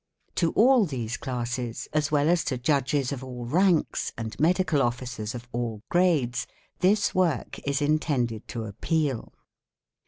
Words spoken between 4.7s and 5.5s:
officers of